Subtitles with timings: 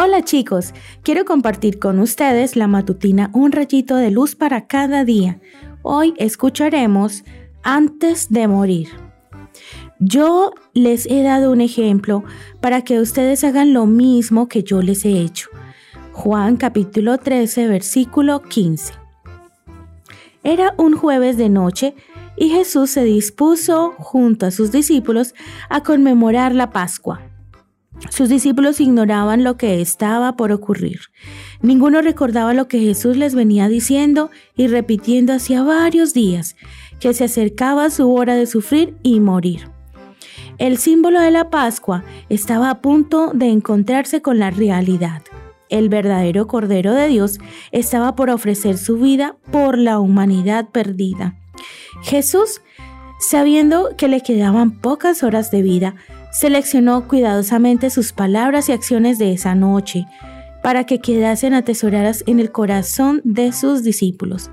[0.00, 5.40] Hola chicos, quiero compartir con ustedes la matutina Un rayito de luz para cada día.
[5.82, 7.24] Hoy escucharemos
[7.64, 8.90] Antes de morir.
[9.98, 12.22] Yo les he dado un ejemplo
[12.60, 15.48] para que ustedes hagan lo mismo que yo les he hecho.
[16.12, 18.92] Juan capítulo 13 versículo 15.
[20.44, 21.96] Era un jueves de noche
[22.36, 25.34] y Jesús se dispuso junto a sus discípulos
[25.68, 27.27] a conmemorar la Pascua.
[28.10, 31.00] Sus discípulos ignoraban lo que estaba por ocurrir.
[31.60, 36.56] Ninguno recordaba lo que Jesús les venía diciendo y repitiendo hacía varios días,
[37.00, 39.70] que se acercaba su hora de sufrir y morir.
[40.58, 45.22] El símbolo de la Pascua estaba a punto de encontrarse con la realidad.
[45.68, 47.38] El verdadero Cordero de Dios
[47.72, 51.36] estaba por ofrecer su vida por la humanidad perdida.
[52.02, 52.62] Jesús,
[53.20, 55.94] sabiendo que le quedaban pocas horas de vida,
[56.30, 60.06] seleccionó cuidadosamente sus palabras y acciones de esa noche
[60.62, 64.50] para que quedasen atesoradas en el corazón de sus discípulos.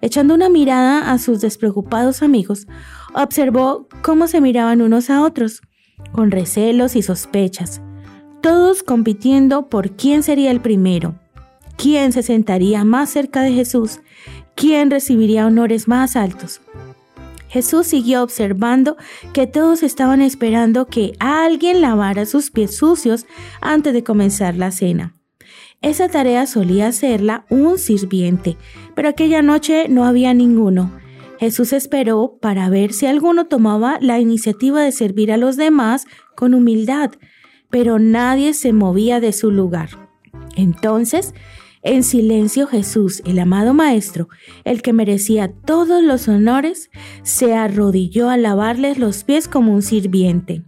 [0.00, 2.66] Echando una mirada a sus despreocupados amigos,
[3.14, 5.62] observó cómo se miraban unos a otros,
[6.12, 7.82] con recelos y sospechas,
[8.40, 11.18] todos compitiendo por quién sería el primero,
[11.76, 14.00] quién se sentaría más cerca de Jesús,
[14.54, 16.60] quién recibiría honores más altos.
[17.48, 18.96] Jesús siguió observando
[19.32, 23.26] que todos estaban esperando que alguien lavara sus pies sucios
[23.60, 25.14] antes de comenzar la cena.
[25.80, 28.56] Esa tarea solía hacerla un sirviente,
[28.94, 30.92] pero aquella noche no había ninguno.
[31.38, 36.52] Jesús esperó para ver si alguno tomaba la iniciativa de servir a los demás con
[36.52, 37.12] humildad,
[37.70, 39.90] pero nadie se movía de su lugar.
[40.56, 41.32] Entonces
[41.82, 44.28] en silencio Jesús, el amado Maestro,
[44.64, 46.90] el que merecía todos los honores,
[47.22, 50.62] se arrodilló a lavarles los pies como un sirviente.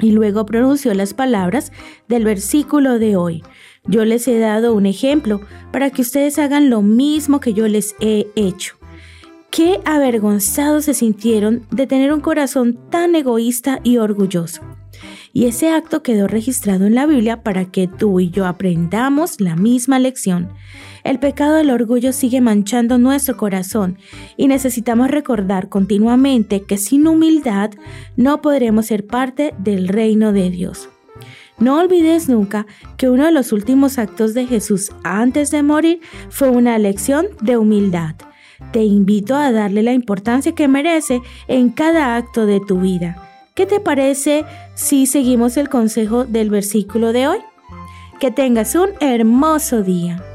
[0.00, 1.72] Y luego pronunció las palabras
[2.08, 3.42] del versículo de hoy.
[3.84, 5.40] Yo les he dado un ejemplo
[5.72, 8.76] para que ustedes hagan lo mismo que yo les he hecho.
[9.50, 14.62] Qué avergonzados se sintieron de tener un corazón tan egoísta y orgulloso
[15.32, 19.56] y ese acto quedó registrado en la Biblia para que tú y yo aprendamos la
[19.56, 20.48] misma lección.
[21.04, 23.98] El pecado del orgullo sigue manchando nuestro corazón
[24.36, 27.70] y necesitamos recordar continuamente que sin humildad
[28.16, 30.88] no podremos ser parte del reino de Dios.
[31.58, 36.48] No olvides nunca que uno de los últimos actos de Jesús antes de morir fue
[36.48, 38.14] una lección de humildad.
[38.72, 43.29] Te invito a darle la importancia que merece en cada acto de tu vida.
[43.54, 44.44] ¿Qué te parece
[44.74, 47.38] si seguimos el consejo del versículo de hoy?
[48.20, 50.29] Que tengas un hermoso día.